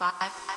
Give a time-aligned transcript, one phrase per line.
[0.00, 0.50] Five.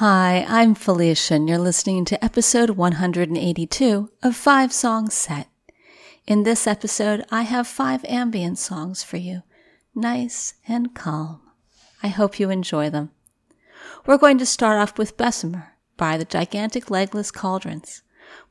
[0.00, 5.48] Hi, I'm Felicia, and you're listening to episode 182 of Five Songs Set.
[6.26, 9.42] In this episode, I have five ambient songs for you,
[9.94, 11.42] nice and calm.
[12.02, 13.10] I hope you enjoy them.
[14.06, 18.00] We're going to start off with Bessemer by the Gigantic Legless Cauldrons.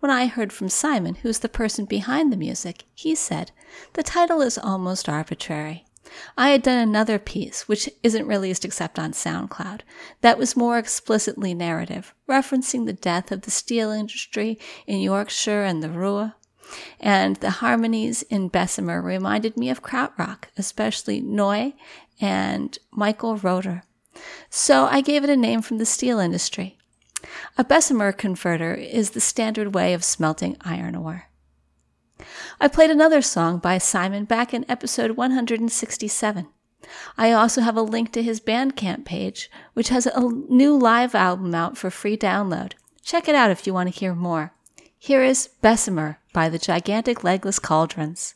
[0.01, 3.49] When I heard from Simon, who's the person behind the music, he said,
[3.93, 5.87] The title is almost arbitrary.
[6.37, 9.81] I had done another piece, which isn't released except on SoundCloud,
[10.21, 15.83] that was more explicitly narrative, referencing the death of the steel industry in Yorkshire and
[15.83, 16.33] the Ruhr.
[16.99, 21.73] And the harmonies in Bessemer reminded me of krautrock, especially Neu
[22.21, 23.83] and Michael Rother.
[24.49, 26.77] So I gave it a name from the steel industry.
[27.57, 31.28] A Bessemer converter is the standard way of smelting iron ore.
[32.59, 36.47] I played another song by Simon back in episode 167.
[37.17, 41.53] I also have a link to his Bandcamp page, which has a new live album
[41.53, 42.73] out for free download.
[43.03, 44.53] Check it out if you want to hear more.
[44.97, 48.35] Here is Bessemer by the Gigantic Legless Cauldrons.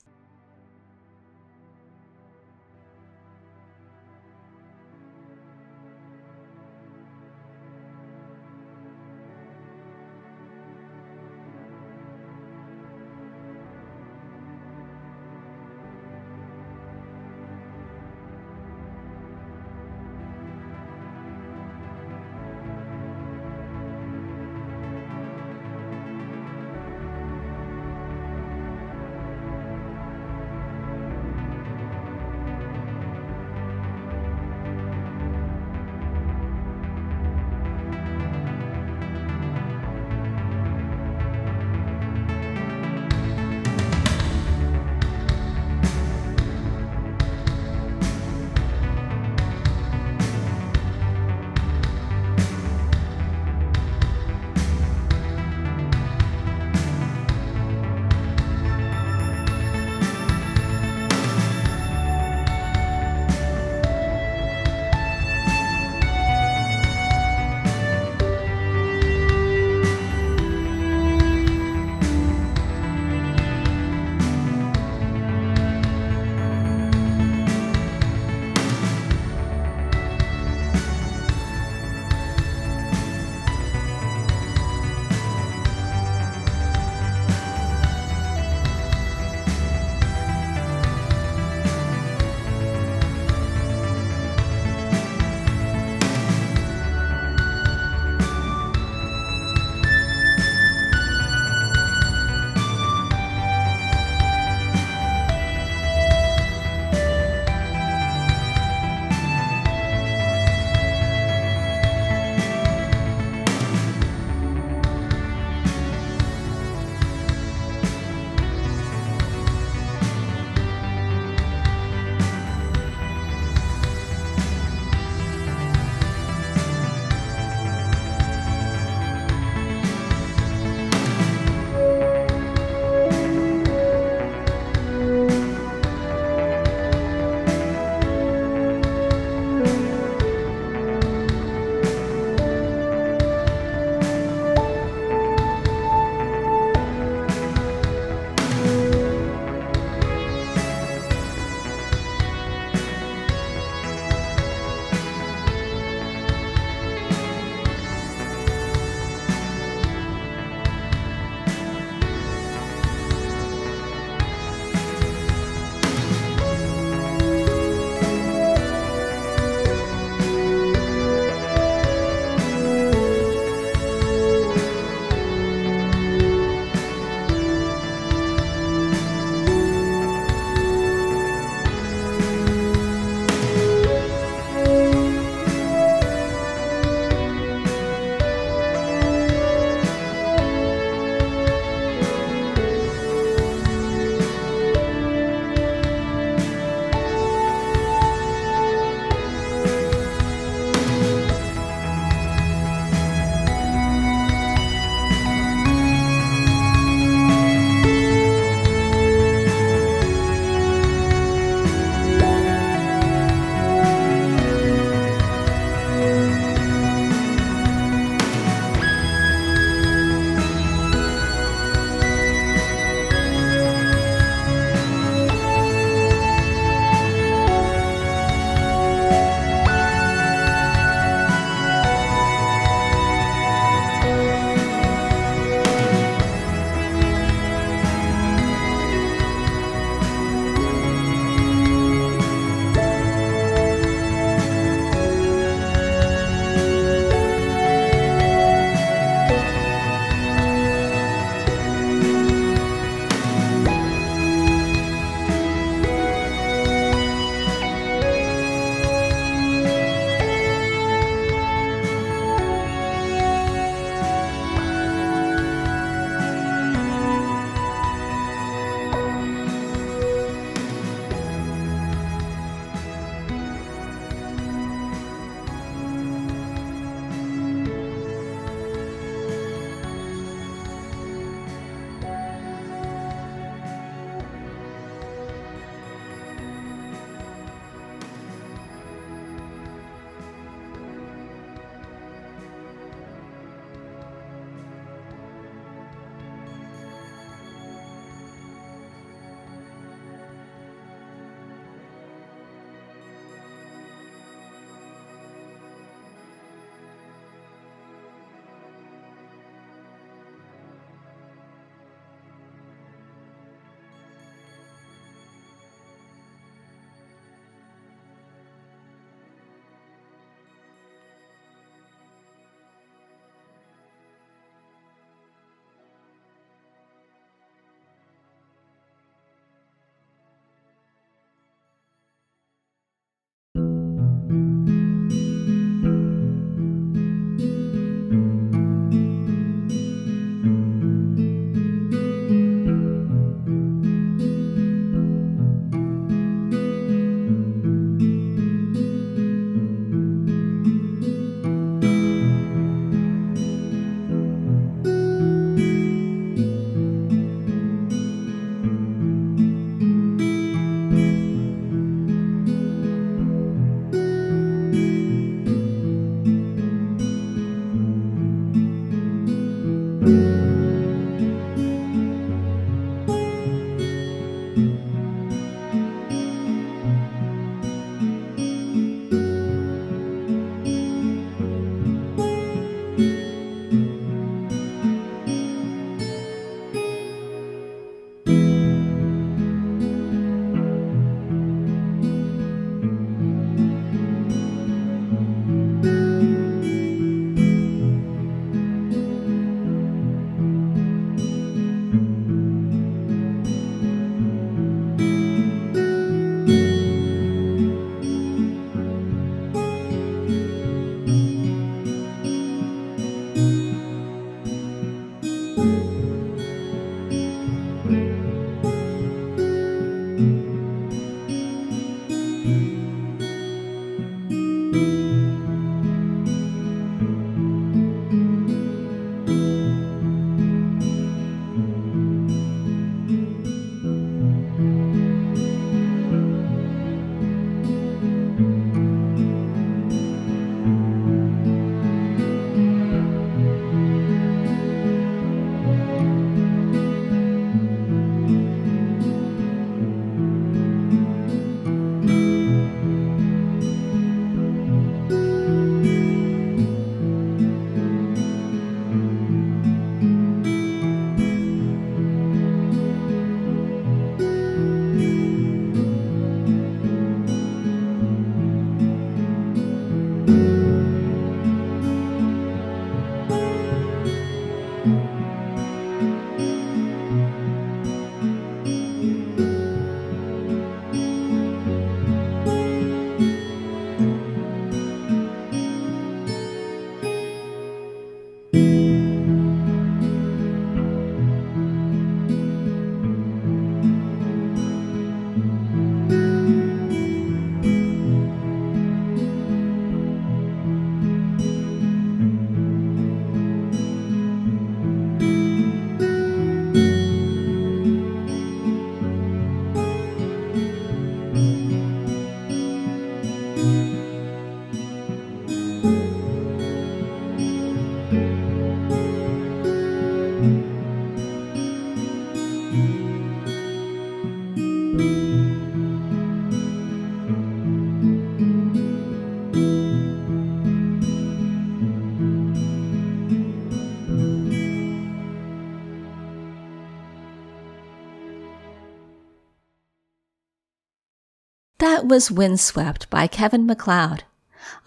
[541.83, 544.23] That was Windswept by Kevin MacLeod.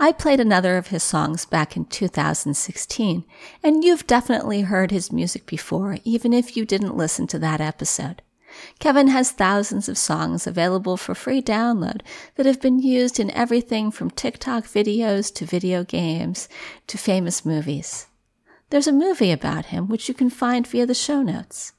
[0.01, 3.23] I played another of his songs back in 2016,
[3.63, 8.23] and you've definitely heard his music before, even if you didn't listen to that episode.
[8.79, 12.01] Kevin has thousands of songs available for free download
[12.37, 16.49] that have been used in everything from TikTok videos to video games
[16.87, 18.07] to famous movies.
[18.71, 21.75] There's a movie about him which you can find via the show notes.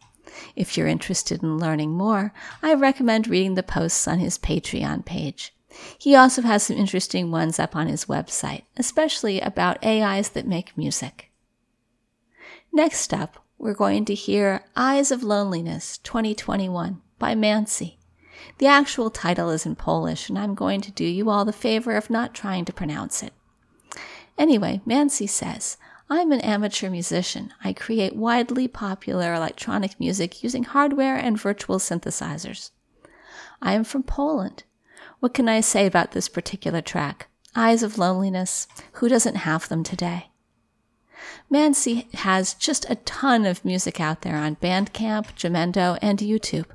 [0.56, 5.54] If you're interested in learning more, I recommend reading the posts on his Patreon page.
[5.98, 10.78] He also has some interesting ones up on his website, especially about AIs that make
[10.78, 11.32] music.
[12.72, 17.98] Next up, we're going to hear Eyes of Loneliness 2021 by MANCY.
[18.60, 21.96] The actual title is in Polish, and I'm going to do you all the favor
[21.96, 23.34] of not trying to pronounce it.
[24.38, 25.78] Anyway, MANCY says,
[26.10, 27.54] I'm an amateur musician.
[27.64, 32.72] I create widely popular electronic music using hardware and virtual synthesizers.
[33.62, 34.64] I am from Poland.
[35.20, 37.28] What can I say about this particular track?
[37.56, 38.68] Eyes of Loneliness.
[38.94, 40.30] Who doesn't have them today?
[41.50, 46.68] MANCY has just a ton of music out there on Bandcamp, Jamendo, and YouTube.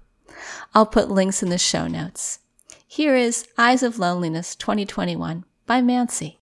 [0.75, 2.41] I'll put links in the show notes.
[2.87, 6.42] Here is Eyes of Loneliness 2021 by MANCY.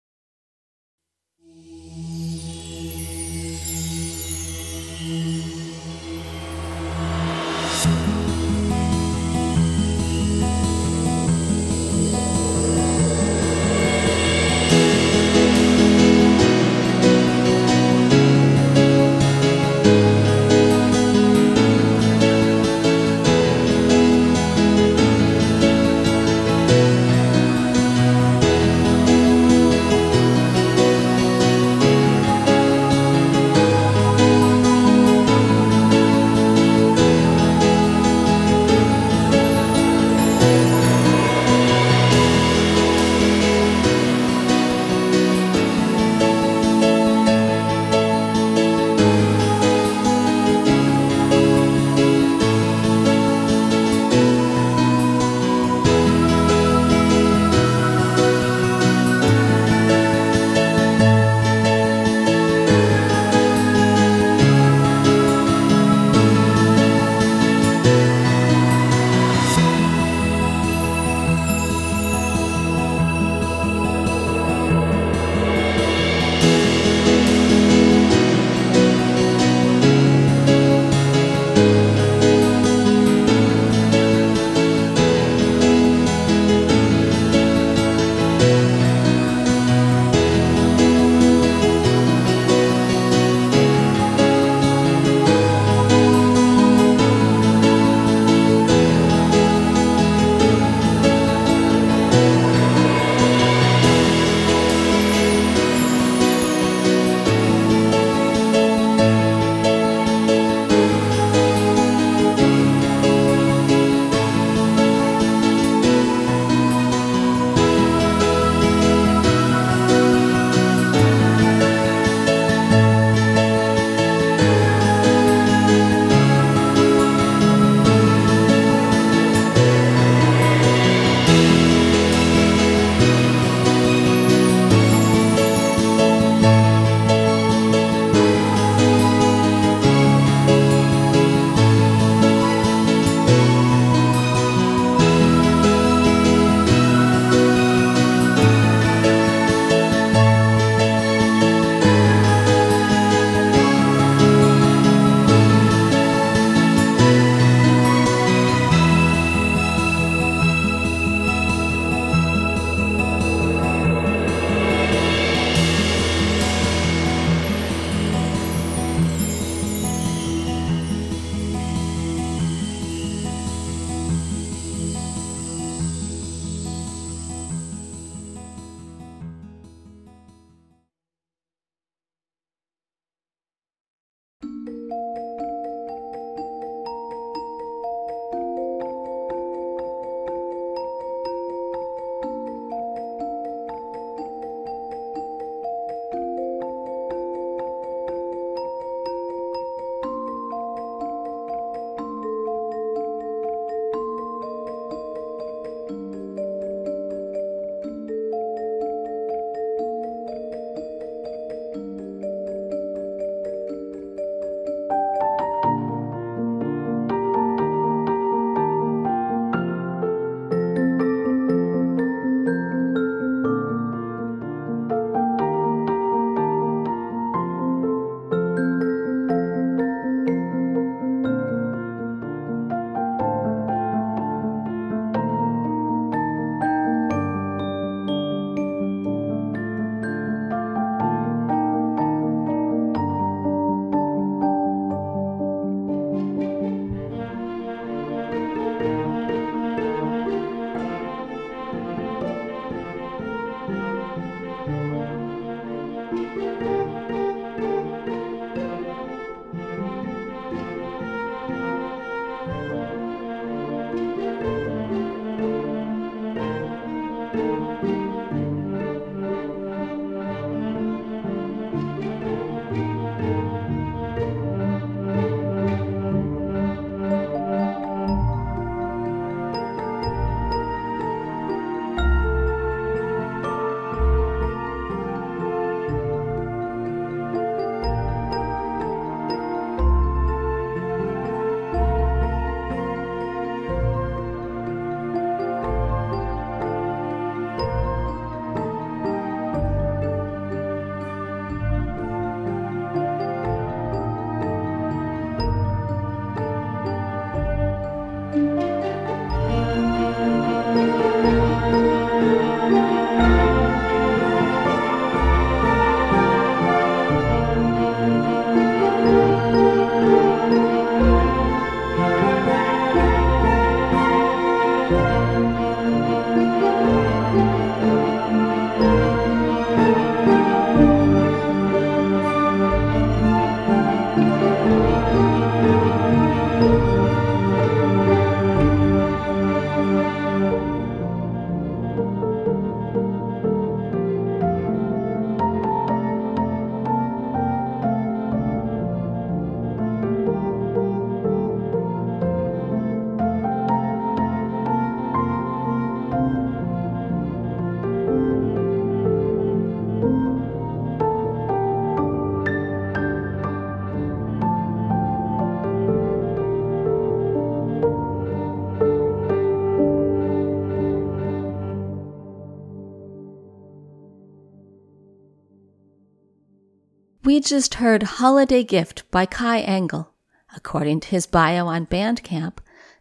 [377.28, 380.14] We just heard Holiday Gift by Kai Engel.
[380.56, 382.54] According to his bio on Bandcamp,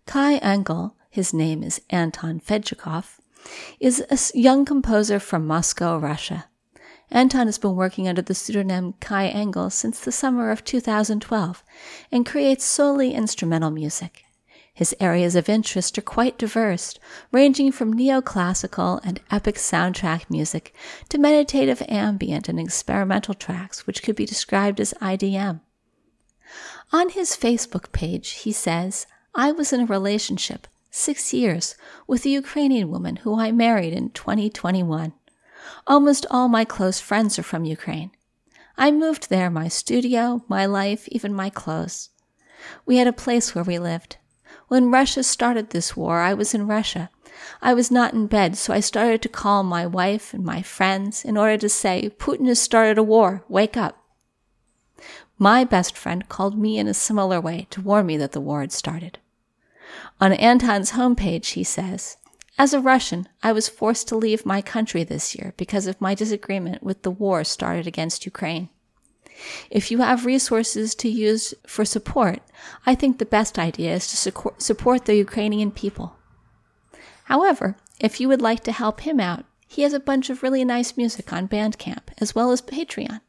[0.06, 3.20] Kai Engel, his name is Anton Fedchikov,
[3.80, 6.50] is a young composer from Moscow, Russia.
[7.10, 11.64] Anton has been working under the pseudonym Kai Engel since the summer of 2012
[12.12, 14.26] and creates solely instrumental music.
[14.78, 17.00] His areas of interest are quite diverse,
[17.32, 20.72] ranging from neoclassical and epic soundtrack music
[21.10, 25.62] to meditative ambient and experimental tracks, which could be described as IDM.
[26.94, 31.74] On his Facebook page, he says, I was in a relationship, six years,
[32.06, 35.12] with a Ukrainian woman who I married in 2021.
[35.88, 38.12] Almost all my close friends are from Ukraine.
[38.78, 42.12] I moved there my studio, my life, even my clothes.
[42.86, 44.18] We had a place where we lived.
[44.68, 47.10] When Russia started this war, I was in Russia.
[47.62, 51.24] I was not in bed, so I started to call my wife and my friends
[51.24, 54.04] in order to say, Putin has started a war, wake up.
[55.38, 58.62] My best friend called me in a similar way to warn me that the war
[58.62, 59.20] had started.
[60.20, 62.18] On Anton's homepage, he says,
[62.58, 66.16] As a Russian, I was forced to leave my country this year because of my
[66.16, 68.70] disagreement with the war started against Ukraine.
[69.70, 72.40] If you have resources to use for support,
[72.86, 76.16] I think the best idea is to support the Ukrainian people.
[77.26, 80.64] However, if you would like to help him out, he has a bunch of really
[80.64, 83.22] nice music on Bandcamp as well as Patreon.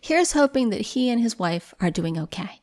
[0.00, 2.62] Here's hoping that he and his wife are doing okay.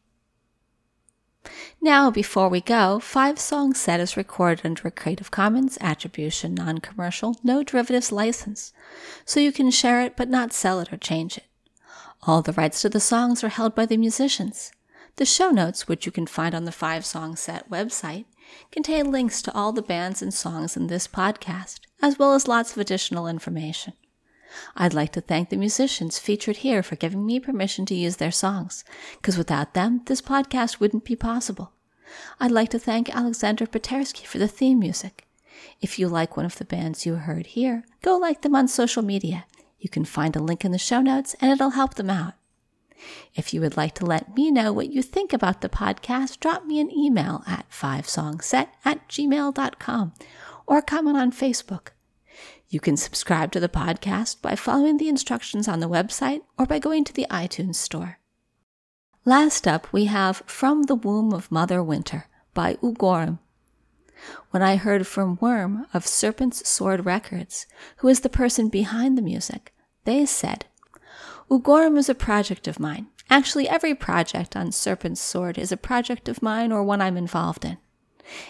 [1.79, 6.79] Now, before we go, Five Song Set is recorded under a Creative Commons Attribution Non
[6.79, 8.73] Commercial No Derivatives license,
[9.25, 11.45] so you can share it but not sell it or change it.
[12.27, 14.71] All the rights to the songs are held by the musicians.
[15.17, 18.25] The show notes, which you can find on the Five Song Set website,
[18.71, 22.71] contain links to all the bands and songs in this podcast, as well as lots
[22.71, 23.93] of additional information.
[24.75, 28.31] I'd like to thank the musicians featured here for giving me permission to use their
[28.31, 28.83] songs,
[29.17, 31.73] because without them, this podcast wouldn't be possible.
[32.39, 35.27] I'd like to thank Alexander Patersky for the theme music.
[35.79, 39.03] If you like one of the bands you heard here, go like them on social
[39.03, 39.45] media
[39.79, 42.33] you can find a link in the show notes and it'll help them out.
[43.35, 46.65] If you would like to let me know what you think about the podcast, drop
[46.65, 50.13] me an email at fivesongset at gmail.com
[50.65, 51.89] or comment on Facebook.
[52.69, 56.79] You can subscribe to the podcast by following the instructions on the website or by
[56.79, 58.19] going to the iTunes store.
[59.23, 63.39] Last up, we have From the Womb of Mother Winter by Ugorim
[64.51, 67.65] when I heard from Worm of Serpent's Sword Records,
[67.97, 70.65] who is the person behind the music, they said,
[71.49, 73.07] Ugorim is a project of mine.
[73.29, 77.65] Actually, every project on Serpent's Sword is a project of mine or one I'm involved
[77.65, 77.77] in.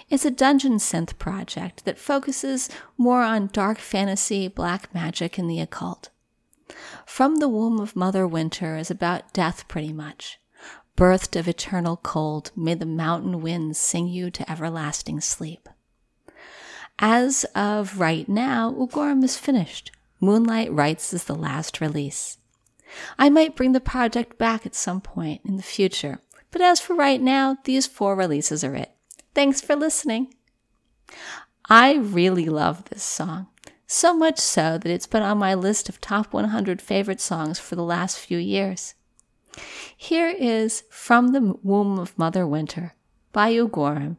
[0.10, 5.60] It's a dungeon synth project that focuses more on dark fantasy, black magic, and the
[5.60, 6.10] occult.
[7.06, 10.40] From the Womb of Mother Winter is about death, pretty much.
[10.95, 15.67] Birthed of eternal cold, may the mountain winds sing you to everlasting sleep.
[16.99, 19.91] As of right now, Ugorim is finished.
[20.21, 22.38] Moonlight Writes is the last release.
[23.19, 26.19] I might bring the project back at some point in the future,
[26.51, 28.91] but as for right now, these four releases are it.
[29.34, 30.34] Thanks for listening.
[31.69, 33.47] I really love this song,
[33.86, 37.75] so much so that it's been on my list of top 100 favorite songs for
[37.75, 38.93] the last few years.
[39.98, 42.94] Here is From the Womb of Mother Winter
[43.32, 44.18] by Ugorim.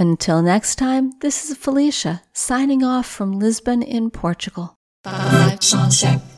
[0.00, 4.76] Until next time, this is Felicia signing off from Lisbon in Portugal.
[5.02, 6.37] Five set.